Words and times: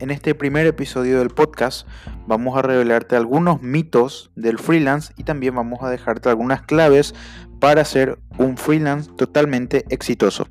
En 0.00 0.10
este 0.10 0.34
primer 0.34 0.66
episodio 0.66 1.18
del 1.18 1.28
podcast 1.28 1.86
vamos 2.26 2.56
a 2.56 2.62
revelarte 2.62 3.16
algunos 3.16 3.60
mitos 3.60 4.32
del 4.34 4.58
freelance 4.58 5.12
y 5.18 5.24
también 5.24 5.54
vamos 5.54 5.82
a 5.82 5.90
dejarte 5.90 6.30
algunas 6.30 6.62
claves 6.62 7.14
para 7.60 7.84
ser 7.84 8.18
un 8.38 8.56
freelance 8.56 9.10
totalmente 9.18 9.84
exitoso. 9.90 10.48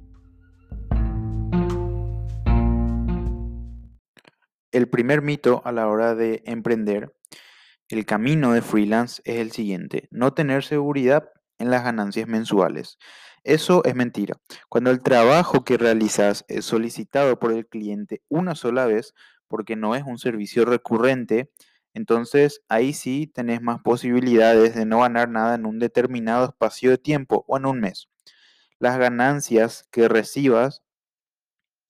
El 4.71 4.88
primer 4.88 5.23
mito 5.23 5.63
a 5.66 5.71
la 5.71 5.88
hora 5.88 6.13
de 6.13 6.43
emprender 6.45 7.16
el 7.88 8.05
camino 8.05 8.54
de 8.54 8.61
freelance 8.61 9.20
es 9.25 9.39
el 9.39 9.52
siguiente, 9.52 10.09
no 10.11 10.31
tener 10.36 10.63
seguridad 10.63 11.27
en 11.57 11.71
las 11.71 11.84
ganancias 11.84 12.27
mensuales. 12.27 13.00
Eso 13.43 13.84
es 13.84 13.95
mentira. 13.95 14.38
Cuando 14.68 14.91
el 14.91 15.02
trabajo 15.02 15.63
que 15.63 15.77
realizas 15.77 16.45
es 16.47 16.66
solicitado 16.66 17.39
por 17.39 17.52
el 17.52 17.66
cliente 17.66 18.21
una 18.29 18.54
sola 18.54 18.86
vez, 18.86 19.16
porque 19.50 19.76
no 19.76 19.96
es 19.96 20.04
un 20.06 20.18
servicio 20.18 20.64
recurrente, 20.64 21.52
entonces 21.94 22.62
ahí 22.70 22.94
sí 22.94 23.28
tenés 23.28 23.62
más 23.62 23.82
posibilidades 23.82 24.75
de 24.75 24.86
no 24.86 25.02
ganar 25.02 25.30
nada 25.30 25.56
en 25.56 25.66
un 25.66 25.80
determinado 25.80 26.46
espacio 26.46 26.92
de 26.92 26.98
tiempo 26.98 27.44
o 27.48 27.58
en 27.58 27.66
un 27.66 27.80
mes. 27.82 28.08
Las 28.80 28.98
ganancias 28.98 29.88
que 29.92 30.08
recibas 30.08 30.84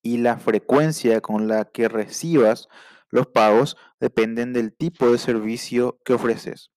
y 0.01 0.17
la 0.17 0.39
frecuencia 0.39 1.21
con 1.21 1.47
la 1.47 1.65
que 1.65 1.87
recibas 1.89 2.67
los 3.09 3.27
pagos 3.27 3.75
dependen 3.99 4.53
del 4.53 4.73
tipo 4.73 5.11
de 5.11 5.17
servicio 5.17 5.99
que 6.05 6.13
ofreces. 6.13 6.71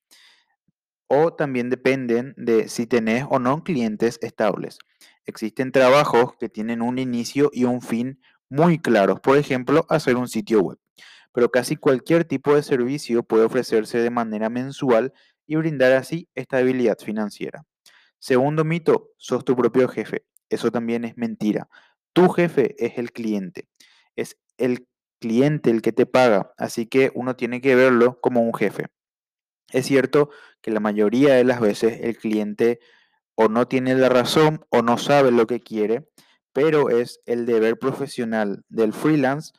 O 1.07 1.35
también 1.35 1.71
dependen 1.71 2.35
de 2.37 2.69
si 2.69 2.87
tenés 2.87 3.25
o 3.29 3.39
no 3.39 3.63
clientes 3.65 4.19
estables. 4.23 4.79
Existen 5.25 5.71
trabajos 5.71 6.35
que 6.39 6.49
tienen 6.49 6.83
un 6.83 6.99
inicio 6.99 7.51
y 7.53 7.65
un 7.65 7.83
fin 7.83 8.21
muy 8.53 8.79
claros. 8.79 9.19
Por 9.21 9.39
ejemplo, 9.39 9.87
hacer 9.89 10.17
un 10.17 10.29
sitio 10.29 10.61
web. 10.61 10.79
Pero 11.33 11.51
casi 11.51 11.77
cualquier 11.77 12.27
tipo 12.27 12.55
de 12.55 12.63
servicio 12.63 13.23
puede 13.23 13.45
ofrecerse 13.45 13.99
de 13.99 14.11
manera 14.11 14.51
mensual 14.51 15.15
y 15.47 15.57
brindar 15.57 15.93
así 15.93 16.29
estabilidad 16.35 16.99
financiera. 16.99 17.65
Segundo 18.19 18.65
mito, 18.65 19.09
sos 19.17 19.45
tu 19.47 19.57
propio 19.57 19.89
jefe. 19.89 20.27
Eso 20.51 20.71
también 20.71 21.07
es 21.07 21.17
mentira. 21.17 21.69
Tu 22.13 22.29
jefe 22.29 22.75
es 22.79 22.99
el 22.99 23.13
cliente, 23.13 23.69
es 24.17 24.37
el 24.59 24.87
cliente 25.19 25.71
el 25.71 25.81
que 25.81 25.93
te 25.93 26.05
paga, 26.05 26.53
así 26.59 26.85
que 26.85 27.11
uno 27.15 27.37
tiene 27.37 27.63
que 27.63 27.75
verlo 27.75 28.21
como 28.21 28.43
un 28.43 28.53
jefe. 28.53 28.89
Es 29.71 29.87
cierto 29.87 30.29
que 30.61 30.71
la 30.71 30.81
mayoría 30.81 31.35
de 31.35 31.45
las 31.45 31.59
veces 31.59 32.01
el 32.03 32.19
cliente 32.19 32.81
o 33.35 33.49
no 33.49 33.67
tiene 33.67 33.95
la 33.95 34.11
razón 34.11 34.67
o 34.69 34.83
no 34.83 34.99
sabe 34.99 35.31
lo 35.31 35.47
que 35.47 35.61
quiere, 35.61 36.07
pero 36.53 36.91
es 36.91 37.21
el 37.27 37.47
deber 37.47 37.79
profesional 37.79 38.65
del 38.69 38.93
freelance 38.93 39.53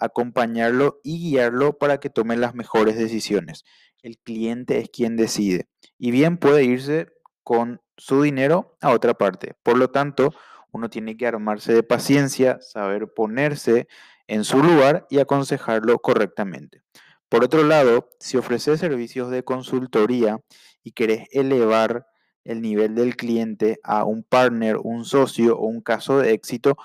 acompañarlo 0.00 1.00
y 1.04 1.18
guiarlo 1.18 1.78
para 1.78 2.00
que 2.00 2.10
tome 2.10 2.36
las 2.36 2.54
mejores 2.54 2.96
decisiones. 2.96 3.64
El 4.02 4.18
cliente 4.18 4.78
es 4.78 4.88
quien 4.88 5.16
decide 5.16 5.68
y 5.98 6.10
bien 6.10 6.38
puede 6.38 6.64
irse 6.64 7.08
con 7.44 7.80
su 7.96 8.22
dinero 8.22 8.76
a 8.80 8.90
otra 8.90 9.14
parte. 9.14 9.54
Por 9.62 9.76
lo 9.76 9.90
tanto, 9.90 10.34
uno 10.72 10.88
tiene 10.88 11.16
que 11.16 11.26
armarse 11.26 11.74
de 11.74 11.82
paciencia, 11.82 12.58
saber 12.60 13.12
ponerse 13.12 13.88
en 14.26 14.44
su 14.44 14.62
lugar 14.62 15.06
y 15.10 15.18
aconsejarlo 15.18 15.98
correctamente. 15.98 16.82
Por 17.28 17.44
otro 17.44 17.62
lado, 17.62 18.10
si 18.18 18.36
ofreces 18.38 18.80
servicios 18.80 19.30
de 19.30 19.44
consultoría 19.44 20.40
y 20.82 20.92
querés 20.92 21.28
elevar 21.32 22.06
el 22.44 22.62
nivel 22.62 22.94
del 22.94 23.16
cliente 23.16 23.80
a 23.82 24.04
un 24.04 24.22
partner, 24.22 24.78
un 24.78 25.04
socio 25.04 25.56
o 25.58 25.66
un 25.66 25.80
caso 25.80 26.18
de 26.18 26.32
éxito, 26.32 26.76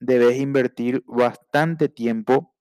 debes 0.00 0.38
invertir 0.38 1.02
bastante 1.06 1.88
tiempo 1.88 2.54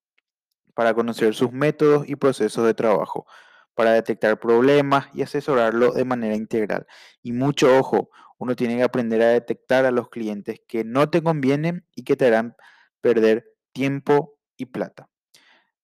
para 0.73 0.93
conocer 0.93 1.33
sus 1.33 1.51
métodos 1.51 2.07
y 2.07 2.15
procesos 2.15 2.65
de 2.65 2.73
trabajo, 2.73 3.25
para 3.73 3.91
detectar 3.91 4.39
problemas 4.39 5.07
y 5.13 5.21
asesorarlo 5.21 5.91
de 5.91 6.05
manera 6.05 6.35
integral. 6.35 6.87
Y 7.21 7.31
mucho 7.31 7.77
ojo, 7.77 8.09
uno 8.37 8.55
tiene 8.55 8.77
que 8.77 8.83
aprender 8.83 9.21
a 9.21 9.29
detectar 9.29 9.85
a 9.85 9.91
los 9.91 10.09
clientes 10.09 10.61
que 10.67 10.83
no 10.83 11.09
te 11.09 11.21
convienen 11.23 11.85
y 11.95 12.03
que 12.03 12.15
te 12.15 12.27
harán 12.27 12.55
perder 13.01 13.45
tiempo 13.71 14.37
y 14.55 14.67
plata. 14.67 15.09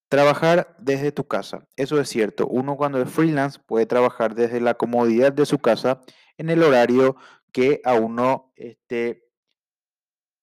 Trabajar 0.10 0.76
desde 0.78 1.12
tu 1.12 1.28
casa, 1.28 1.68
eso 1.76 2.00
es 2.00 2.08
cierto. 2.08 2.46
Uno 2.48 2.78
cuando 2.78 3.02
es 3.02 3.10
freelance 3.10 3.60
puede 3.66 3.88
trabajar 3.88 4.36
desde 4.36 4.62
la 4.62 4.76
comodidad 4.76 5.34
de 5.34 5.48
su 5.48 5.58
casa 5.58 6.02
en 6.38 6.50
el 6.50 6.64
horario 6.64 7.16
que 7.52 7.82
a 7.84 7.94
uno 7.94 8.52
este, 8.56 9.24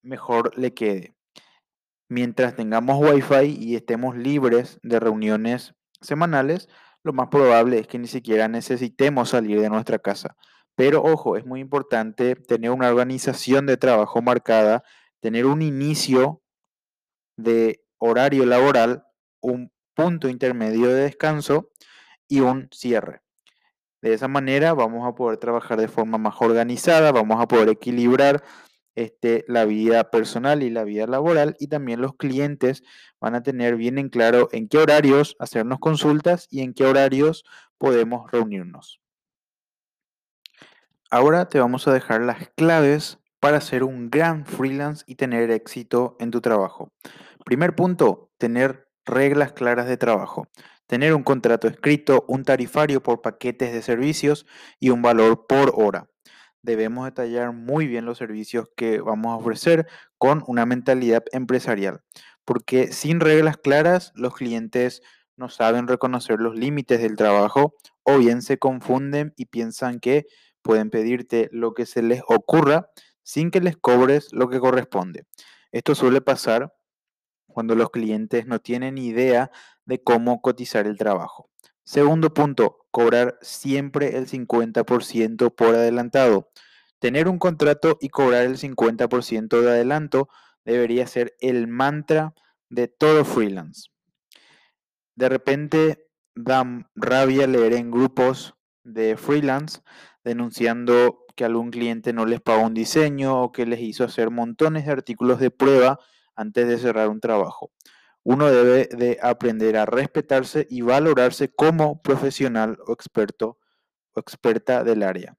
mejor 0.03 0.57
le 0.59 0.75
quede. 0.75 1.15
Mientras 2.09 2.57
tengamos 2.57 2.99
wifi 2.99 3.57
y 3.59 3.77
estemos 3.77 4.17
libres 4.17 4.81
de 4.83 4.99
reuniones 4.99 5.75
semanales, 6.01 6.69
lo 7.03 7.13
más 7.13 7.29
probable 7.29 7.79
es 7.79 7.87
que 7.87 7.99
ni 7.99 8.09
siquiera 8.09 8.49
necesitemos 8.49 9.31
salir 9.31 9.61
de 9.61 9.71
nuestra 9.71 9.99
casa. 9.99 10.37
Pero 10.75 11.03
ojo, 11.03 11.37
es 11.37 11.45
muy 11.45 11.61
importante 11.61 12.37
tener 12.37 12.71
una 12.71 12.89
organización 12.89 13.67
de 13.67 13.77
trabajo 13.77 14.23
marcada, 14.23 14.83
tener 15.21 15.47
un 15.47 15.63
inicio 15.63 16.43
de 17.37 17.85
horario 17.99 18.47
laboral, 18.47 19.05
un 19.41 19.73
punto 19.95 20.29
intermedio 20.29 20.89
de 20.89 21.03
descanso 21.03 21.71
y 22.29 22.41
un 22.41 22.69
cierre. 22.73 23.21
De 24.03 24.15
esa 24.15 24.29
manera 24.29 24.73
vamos 24.75 25.07
a 25.07 25.15
poder 25.15 25.39
trabajar 25.39 25.81
de 25.81 25.89
forma 25.89 26.19
más 26.19 26.35
organizada, 26.41 27.13
vamos 27.13 27.43
a 27.43 27.49
poder 27.49 27.69
equilibrar 27.69 28.43
este, 28.95 29.45
la 29.47 29.65
vida 29.65 30.11
personal 30.11 30.63
y 30.63 30.71
la 30.71 30.85
vida 30.85 31.07
laboral 31.07 31.57
y 31.59 31.69
también 31.69 32.01
los 32.01 32.17
clientes 32.17 32.83
van 33.21 33.35
a 33.35 33.43
tener 33.43 33.77
bien 33.77 33.99
en 33.99 34.09
claro 34.09 34.49
en 34.53 34.69
qué 34.69 34.79
horarios 34.79 35.37
hacernos 35.39 35.79
consultas 35.79 36.49
y 36.51 36.63
en 36.63 36.75
qué 36.75 36.85
horarios 36.85 37.45
podemos 37.79 38.31
reunirnos. 38.31 39.01
Ahora 41.11 41.49
te 41.49 41.59
vamos 41.59 41.89
a 41.89 41.93
dejar 41.93 42.23
las 42.23 42.51
claves 42.51 43.19
para 43.41 43.61
ser 43.61 43.85
un 43.85 44.11
gran 44.11 44.45
freelance 44.45 45.05
y 45.07 45.15
tener 45.15 45.51
éxito 45.51 46.17
en 46.21 46.31
tu 46.31 46.41
trabajo. 46.41 46.93
Primer 47.45 47.75
punto, 47.75 48.31
tener 48.39 48.90
reglas 49.05 49.53
claras 49.53 49.87
de 49.87 49.97
trabajo. 49.97 50.49
Tener 50.87 51.15
un 51.15 51.23
contrato 51.23 51.69
escrito, 51.69 52.25
un 52.29 52.45
tarifario 52.45 53.03
por 53.03 53.23
paquetes 53.23 53.73
de 53.73 53.83
servicios 53.83 54.47
y 54.79 54.91
un 54.91 55.03
valor 55.03 55.47
por 55.47 55.73
hora. 55.75 56.09
Debemos 56.63 57.07
detallar 57.07 57.53
muy 57.53 57.87
bien 57.87 58.05
los 58.05 58.19
servicios 58.19 58.69
que 58.77 59.01
vamos 59.01 59.33
a 59.33 59.37
ofrecer 59.37 59.87
con 60.19 60.45
una 60.47 60.67
mentalidad 60.67 61.25
empresarial, 61.33 62.01
porque 62.45 62.93
sin 62.93 63.21
reglas 63.21 63.57
claras 63.57 64.13
los 64.15 64.35
clientes 64.35 65.03
no 65.37 65.49
saben 65.49 65.89
reconocer 65.89 66.39
los 66.39 66.55
límites 66.55 67.01
del 67.01 67.17
trabajo 67.17 67.75
o 68.03 68.19
bien 68.19 68.43
se 68.43 68.59
confunden 68.59 69.33
y 69.37 69.47
piensan 69.47 70.01
que 70.01 70.27
pueden 70.61 70.91
pedirte 70.91 71.49
lo 71.51 71.73
que 71.73 71.87
se 71.87 72.03
les 72.03 72.21
ocurra 72.27 72.91
sin 73.23 73.51
que 73.51 73.61
les 73.61 73.77
cobres 73.77 74.29
lo 74.33 74.49
que 74.51 74.61
corresponde. 74.61 75.25
Esto 75.73 75.95
suele 75.95 76.21
pasar 76.21 76.75
cuando 77.51 77.75
los 77.75 77.91
clientes 77.91 78.47
no 78.47 78.61
tienen 78.61 78.99
idea 78.99 79.51
de 79.85 80.03
cómo 80.03 80.41
cotizar 80.41 80.87
el 80.87 80.97
trabajo. 80.97 81.51
Segundo 81.85 82.33
punto, 82.33 82.87
cobrar 82.91 83.39
siempre 83.43 84.17
el 84.17 84.27
50% 84.29 85.55
por 85.55 85.75
adelantado. 85.75 86.51
Tener 86.99 87.29
un 87.29 87.39
contrato 87.39 87.99
y 88.01 88.11
cobrar 88.11 88.45
el 88.45 88.59
50% 88.59 89.61
de 89.61 89.71
adelanto 89.71 90.29
debería 90.65 91.07
ser 91.07 91.35
el 91.41 91.67
mantra 91.67 92.35
de 92.69 92.89
todo 92.89 93.25
freelance. 93.25 93.91
De 95.17 95.29
repente 95.29 96.07
da 96.35 96.65
rabia 96.95 97.47
leer 97.47 97.73
en 97.73 97.91
grupos 97.91 98.55
de 98.85 99.17
freelance 99.17 99.81
denunciando 100.25 101.25
que 101.37 101.45
algún 101.45 101.71
cliente 101.71 102.13
no 102.13 102.27
les 102.27 102.41
pagó 102.41 102.63
un 102.67 102.75
diseño 102.75 103.43
o 103.43 103.53
que 103.53 103.67
les 103.67 103.81
hizo 103.81 104.05
hacer 104.05 104.31
montones 104.31 104.87
de 104.87 104.93
artículos 104.93 105.41
de 105.41 105.51
prueba 105.51 105.99
antes 106.41 106.67
de 106.67 106.79
cerrar 106.79 107.09
un 107.09 107.21
trabajo. 107.21 107.71
Uno 108.23 108.51
debe 108.51 108.89
de 108.91 109.19
aprender 109.23 109.77
a 109.77 109.85
respetarse 109.85 110.67
y 110.71 110.81
valorarse 110.81 111.49
como 111.49 112.01
profesional 112.03 112.79
o 112.87 112.93
experto 112.93 113.59
o 114.15 114.21
experta 114.21 114.83
del 114.83 115.03
área. 115.03 115.37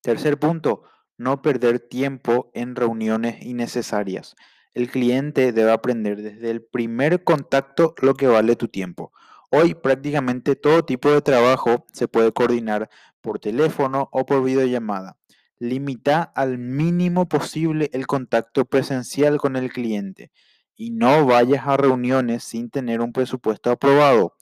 Tercer 0.00 0.38
punto, 0.38 0.82
no 1.16 1.42
perder 1.42 1.80
tiempo 1.80 2.50
en 2.54 2.76
reuniones 2.76 3.44
innecesarias. 3.44 4.36
El 4.72 4.90
cliente 4.90 5.52
debe 5.52 5.72
aprender 5.72 6.22
desde 6.22 6.50
el 6.50 6.62
primer 6.62 7.24
contacto 7.24 7.94
lo 8.00 8.14
que 8.14 8.26
vale 8.26 8.56
tu 8.56 8.68
tiempo. 8.68 9.12
Hoy 9.50 9.74
prácticamente 9.74 10.56
todo 10.56 10.84
tipo 10.84 11.10
de 11.10 11.22
trabajo 11.22 11.86
se 11.92 12.08
puede 12.08 12.32
coordinar 12.32 12.88
por 13.20 13.38
teléfono 13.38 14.08
o 14.12 14.26
por 14.26 14.42
videollamada. 14.42 15.16
Limita 15.64 16.22
al 16.22 16.58
mínimo 16.58 17.26
posible 17.26 17.88
el 17.92 18.06
contacto 18.06 18.66
presencial 18.66 19.38
con 19.38 19.56
el 19.56 19.72
cliente 19.72 20.30
y 20.76 20.90
no 20.90 21.24
vayas 21.24 21.66
a 21.66 21.76
reuniones 21.76 22.44
sin 22.44 22.68
tener 22.68 23.00
un 23.00 23.12
presupuesto 23.12 23.70
aprobado. 23.70 24.34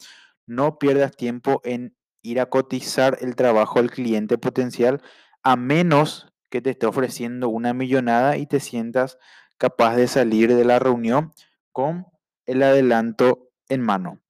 No 0.46 0.78
pierdas 0.78 1.16
tiempo 1.16 1.60
en 1.64 1.96
ir 2.22 2.40
a 2.40 2.46
cotizar 2.46 3.18
el 3.20 3.36
trabajo 3.36 3.78
al 3.78 3.90
cliente 3.90 4.36
potencial 4.36 5.00
a 5.42 5.56
menos 5.56 6.32
que 6.50 6.60
te 6.60 6.70
esté 6.70 6.86
ofreciendo 6.86 7.48
una 7.48 7.72
millonada 7.72 8.36
y 8.36 8.46
te 8.46 8.58
sientas 8.58 9.18
capaz 9.58 9.94
de 9.96 10.08
salir 10.08 10.54
de 10.54 10.64
la 10.64 10.78
reunión 10.78 11.32
con 11.70 12.06
el 12.46 12.62
adelanto 12.62 13.50
en 13.68 13.80
mano. 13.80 14.20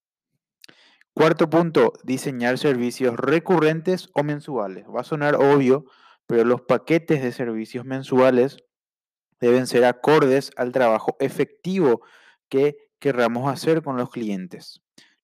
Cuarto 1.14 1.50
punto, 1.50 1.92
diseñar 2.04 2.58
servicios 2.58 3.16
recurrentes 3.16 4.10
o 4.14 4.22
mensuales. 4.22 4.86
Va 4.94 5.00
a 5.00 5.04
sonar 5.04 5.36
obvio, 5.36 5.84
pero 6.26 6.44
los 6.44 6.62
paquetes 6.62 7.22
de 7.22 7.32
servicios 7.32 7.84
mensuales 7.84 8.58
deben 9.40 9.66
ser 9.66 9.84
acordes 9.84 10.50
al 10.56 10.72
trabajo 10.72 11.16
efectivo 11.18 12.02
que 12.48 12.76
querramos 12.98 13.52
hacer 13.52 13.82
con 13.82 13.96
los 13.96 14.10
clientes. 14.10 14.80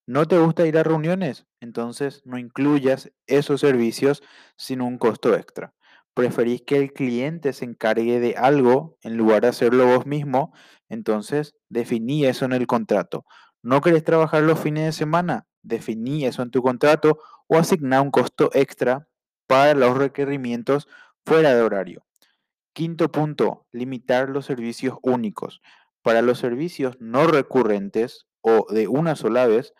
¿No 0.06 0.27
te 0.27 0.39
gusta 0.39 0.67
ir 0.67 0.79
a 0.79 0.83
reuniones? 0.83 1.47
Entonces 1.61 2.23
no 2.25 2.39
incluyas 2.39 3.12
esos 3.27 3.61
servicios 3.61 4.23
sin 4.56 4.81
un 4.81 4.99
costo 4.99 5.37
extra. 5.37 5.75
¿Preferís 6.15 6.62
que 6.62 6.79
el 6.79 6.93
cliente 6.93 7.53
se 7.53 7.65
encargue 7.67 8.19
de 8.19 8.35
algo 8.37 8.97
en 9.03 9.17
lugar 9.17 9.43
de 9.43 9.49
hacerlo 9.49 9.87
vos 9.87 10.06
mismo? 10.06 10.53
Entonces 10.89 11.55
definí 11.69 12.25
eso 12.25 12.45
en 12.45 12.55
el 12.55 12.67
contrato. 12.67 13.25
¿No 13.62 13.81
querés 13.81 14.03
trabajar 14.03 14.43
los 14.43 14.59
fines 14.59 14.85
de 14.87 14.93
semana? 14.93 15.47
Definí 15.62 16.25
eso 16.25 16.43
en 16.43 16.50
tu 16.50 16.62
contrato 16.62 17.19
o 17.47 17.56
asigná 17.56 18.00
un 18.00 18.11
costo 18.11 18.50
extra 18.55 19.09
para 19.49 19.75
los 19.75 19.97
requerimientos 19.97 20.87
fuera 21.27 21.55
de 21.55 21.62
horario. 21.62 22.06
Quinto 22.73 23.11
punto, 23.11 23.67
limitar 23.73 24.29
los 24.29 24.47
servicios 24.47 24.99
únicos. 25.03 25.61
Para 26.03 26.23
los 26.23 26.39
servicios 26.39 26.97
no 27.00 27.27
recurrentes 27.27 28.27
o 28.41 28.67
de 28.73 28.87
una 28.87 29.17
sola 29.17 29.47
vez, 29.47 29.75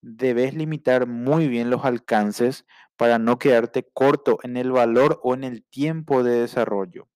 debes 0.00 0.54
limitar 0.54 1.06
muy 1.06 1.46
bien 1.46 1.70
los 1.70 1.84
alcances 1.84 2.66
para 2.96 3.18
no 3.18 3.38
quedarte 3.38 3.88
corto 3.92 4.38
en 4.42 4.56
el 4.56 4.72
valor 4.72 5.20
o 5.22 5.34
en 5.34 5.44
el 5.44 5.62
tiempo 5.62 6.24
de 6.24 6.40
desarrollo. 6.40 7.08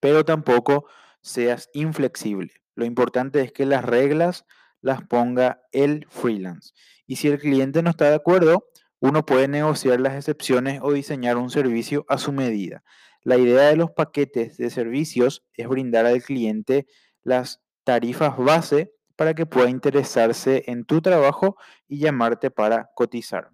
Pero 0.00 0.24
tampoco 0.24 0.86
seas 1.20 1.68
inflexible. 1.74 2.52
Lo 2.74 2.84
importante 2.84 3.42
es 3.42 3.52
que 3.52 3.66
las 3.66 3.84
reglas 3.84 4.46
las 4.80 5.02
ponga 5.02 5.62
el 5.72 6.06
freelance. 6.08 6.72
Y 7.06 7.16
si 7.16 7.28
el 7.28 7.38
cliente 7.38 7.82
no 7.82 7.90
está 7.90 8.08
de 8.08 8.14
acuerdo, 8.14 8.68
uno 9.00 9.24
puede 9.24 9.48
negociar 9.48 10.00
las 10.00 10.14
excepciones 10.14 10.80
o 10.82 10.92
diseñar 10.92 11.36
un 11.36 11.50
servicio 11.50 12.04
a 12.08 12.18
su 12.18 12.32
medida. 12.32 12.82
La 13.22 13.36
idea 13.36 13.68
de 13.68 13.76
los 13.76 13.90
paquetes 13.90 14.56
de 14.56 14.70
servicios 14.70 15.44
es 15.54 15.68
brindar 15.68 16.06
al 16.06 16.22
cliente 16.22 16.86
las 17.22 17.60
tarifas 17.84 18.36
base 18.36 18.94
para 19.16 19.34
que 19.34 19.46
pueda 19.46 19.68
interesarse 19.68 20.64
en 20.66 20.84
tu 20.84 21.00
trabajo 21.00 21.56
y 21.88 21.98
llamarte 21.98 22.50
para 22.50 22.90
cotizar. 22.94 23.50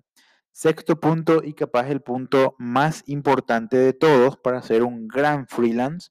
Sexto 0.52 1.00
punto 1.00 1.43
y 1.43 1.55
capaz 1.55 1.88
el 1.88 2.00
punto 2.00 2.55
más 2.58 3.02
importante 3.06 3.76
de 3.76 3.93
todos 3.93 4.37
para 4.37 4.62
ser 4.62 4.82
un 4.82 5.08
gran 5.08 5.49
freelance, 5.49 6.11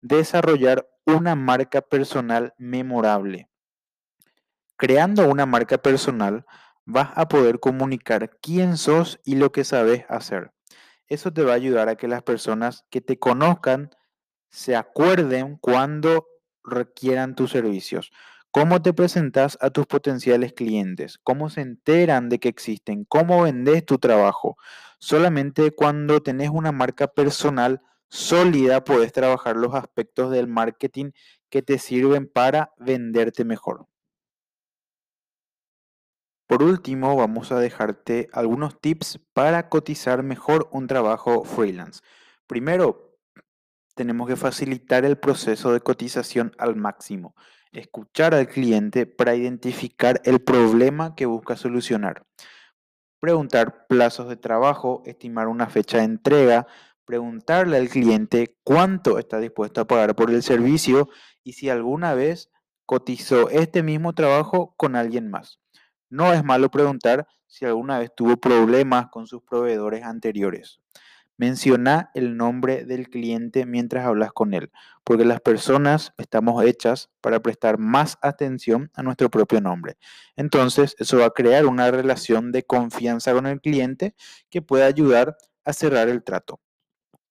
desarrollar 0.00 0.88
una 1.04 1.34
marca 1.34 1.82
personal 1.82 2.54
memorable. 2.56 3.48
Creando 4.76 5.28
una 5.28 5.44
marca 5.44 5.78
personal, 5.78 6.46
vas 6.84 7.10
a 7.14 7.28
poder 7.28 7.60
comunicar 7.60 8.38
quién 8.40 8.76
sos 8.76 9.20
y 9.24 9.36
lo 9.36 9.52
que 9.52 9.64
sabes 9.64 10.04
hacer. 10.08 10.52
Eso 11.06 11.32
te 11.32 11.42
va 11.42 11.52
a 11.52 11.56
ayudar 11.56 11.88
a 11.88 11.96
que 11.96 12.08
las 12.08 12.22
personas 12.22 12.84
que 12.90 13.00
te 13.00 13.18
conozcan 13.18 13.90
se 14.50 14.76
acuerden 14.76 15.56
cuando 15.58 16.26
requieran 16.62 17.34
tus 17.34 17.50
servicios. 17.50 18.10
¿Cómo 18.50 18.82
te 18.82 18.92
presentas 18.92 19.58
a 19.60 19.70
tus 19.70 19.86
potenciales 19.86 20.52
clientes? 20.52 21.18
¿Cómo 21.18 21.50
se 21.50 21.60
enteran 21.60 22.28
de 22.28 22.38
que 22.38 22.48
existen? 22.48 23.04
¿Cómo 23.04 23.42
vendes 23.42 23.84
tu 23.84 23.98
trabajo? 23.98 24.56
Solamente 25.00 25.72
cuando 25.72 26.22
tenés 26.22 26.50
una 26.50 26.70
marca 26.70 27.08
personal 27.08 27.82
sólida 28.08 28.84
puedes 28.84 29.12
trabajar 29.12 29.56
los 29.56 29.74
aspectos 29.74 30.30
del 30.30 30.46
marketing 30.46 31.10
que 31.50 31.62
te 31.62 31.78
sirven 31.78 32.30
para 32.32 32.72
venderte 32.78 33.44
mejor. 33.44 33.86
Por 36.54 36.62
último, 36.62 37.16
vamos 37.16 37.50
a 37.50 37.58
dejarte 37.58 38.28
algunos 38.32 38.80
tips 38.80 39.18
para 39.32 39.68
cotizar 39.68 40.22
mejor 40.22 40.68
un 40.70 40.86
trabajo 40.86 41.42
freelance. 41.42 42.00
Primero, 42.46 43.18
tenemos 43.96 44.28
que 44.28 44.36
facilitar 44.36 45.04
el 45.04 45.18
proceso 45.18 45.72
de 45.72 45.80
cotización 45.80 46.52
al 46.56 46.76
máximo. 46.76 47.34
Escuchar 47.72 48.36
al 48.36 48.46
cliente 48.46 49.04
para 49.04 49.34
identificar 49.34 50.20
el 50.22 50.38
problema 50.42 51.16
que 51.16 51.26
busca 51.26 51.56
solucionar. 51.56 52.24
Preguntar 53.18 53.88
plazos 53.88 54.28
de 54.28 54.36
trabajo, 54.36 55.02
estimar 55.06 55.48
una 55.48 55.66
fecha 55.66 55.98
de 55.98 56.04
entrega, 56.04 56.68
preguntarle 57.04 57.78
al 57.78 57.88
cliente 57.88 58.56
cuánto 58.62 59.18
está 59.18 59.40
dispuesto 59.40 59.80
a 59.80 59.88
pagar 59.88 60.14
por 60.14 60.30
el 60.30 60.44
servicio 60.44 61.08
y 61.42 61.54
si 61.54 61.68
alguna 61.68 62.14
vez 62.14 62.52
cotizó 62.86 63.50
este 63.50 63.82
mismo 63.82 64.12
trabajo 64.12 64.72
con 64.76 64.94
alguien 64.94 65.32
más. 65.32 65.63
No 66.14 66.32
es 66.32 66.44
malo 66.44 66.70
preguntar 66.70 67.26
si 67.48 67.64
alguna 67.64 67.98
vez 67.98 68.12
tuvo 68.14 68.36
problemas 68.36 69.08
con 69.08 69.26
sus 69.26 69.42
proveedores 69.42 70.04
anteriores. 70.04 70.78
Menciona 71.38 72.12
el 72.14 72.36
nombre 72.36 72.84
del 72.84 73.08
cliente 73.10 73.66
mientras 73.66 74.06
hablas 74.06 74.30
con 74.32 74.54
él, 74.54 74.70
porque 75.02 75.24
las 75.24 75.40
personas 75.40 76.12
estamos 76.16 76.64
hechas 76.64 77.10
para 77.20 77.40
prestar 77.40 77.78
más 77.80 78.16
atención 78.22 78.92
a 78.94 79.02
nuestro 79.02 79.28
propio 79.28 79.60
nombre. 79.60 79.96
Entonces, 80.36 80.94
eso 81.00 81.18
va 81.18 81.24
a 81.24 81.30
crear 81.30 81.66
una 81.66 81.90
relación 81.90 82.52
de 82.52 82.62
confianza 82.62 83.32
con 83.32 83.46
el 83.46 83.60
cliente 83.60 84.14
que 84.50 84.62
puede 84.62 84.84
ayudar 84.84 85.36
a 85.64 85.72
cerrar 85.72 86.08
el 86.08 86.22
trato. 86.22 86.60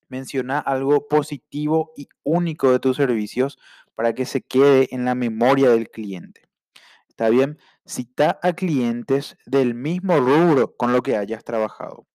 Menciona 0.09 0.59
algo 0.59 1.07
positivo 1.07 1.93
y 1.95 2.09
único 2.23 2.69
de 2.73 2.79
tus 2.79 2.97
servicios 2.97 3.57
para 3.95 4.11
que 4.11 4.25
se 4.25 4.41
quede 4.41 4.93
en 4.93 5.05
la 5.05 5.15
memoria 5.15 5.69
del 5.69 5.89
cliente. 5.89 6.49
¿Está 7.13 7.29
bien? 7.29 7.59
Cita 7.85 8.39
a 8.41 8.53
clientes 8.53 9.37
del 9.45 9.75
mismo 9.75 10.17
rubro 10.17 10.75
con 10.75 10.93
lo 10.93 11.03
que 11.03 11.15
hayas 11.15 11.43
trabajado. 11.43 12.07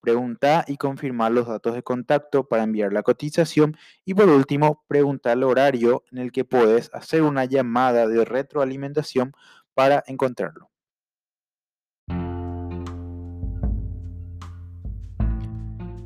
Pregunta 0.00 0.64
y 0.68 0.76
confirmar 0.76 1.32
los 1.32 1.48
datos 1.48 1.74
de 1.74 1.82
contacto 1.82 2.46
para 2.46 2.62
enviar 2.62 2.92
la 2.92 3.02
cotización. 3.02 3.76
Y 4.04 4.14
por 4.14 4.28
último, 4.28 4.84
pregunta 4.86 5.32
el 5.32 5.42
horario 5.42 6.04
en 6.12 6.18
el 6.18 6.30
que 6.30 6.44
puedes 6.44 6.88
hacer 6.94 7.22
una 7.22 7.46
llamada 7.46 8.06
de 8.06 8.24
retroalimentación 8.24 9.32
para 9.74 10.04
encontrarlo. 10.06 10.70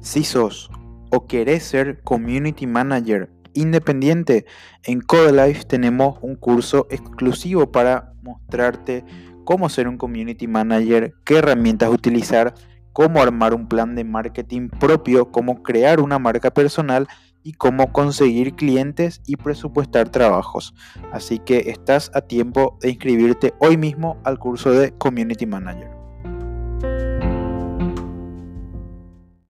Si 0.01 0.25
sos 0.25 0.71
o 1.11 1.27
querés 1.27 1.65
ser 1.65 2.03
community 2.03 2.67
manager 2.67 3.29
independiente, 3.53 4.47
en 4.85 5.01
Codelife 5.01 5.65
tenemos 5.65 6.19
un 6.23 6.37
curso 6.37 6.87
exclusivo 6.91 7.71
para 7.73 8.15
mostrarte 8.29 9.05
cómo 9.45 9.69
ser 9.69 9.89
un 9.89 9.97
community 9.97 10.47
manager, 10.47 11.15
qué 11.25 11.39
herramientas 11.39 11.91
utilizar, 11.91 12.55
cómo 12.93 13.23
armar 13.23 13.55
un 13.55 13.69
plan 13.69 13.95
de 13.95 14.05
marketing 14.05 14.69
propio, 14.69 15.31
cómo 15.31 15.63
crear 15.63 16.01
una 16.01 16.19
marca 16.19 16.51
personal 16.51 17.07
y 17.43 17.53
cómo 17.53 17.93
conseguir 17.93 18.55
clientes 18.55 19.23
y 19.27 19.37
presupuestar 19.37 20.11
trabajos. 20.11 20.75
Así 21.13 21.39
que 21.39 21.71
estás 21.71 22.11
a 22.15 22.21
tiempo 22.21 22.77
de 22.81 22.91
inscribirte 22.91 23.55
hoy 23.59 23.77
mismo 23.77 24.19
al 24.25 24.39
curso 24.39 24.71
de 24.73 24.93
Community 24.93 25.47
Manager. 25.47 25.98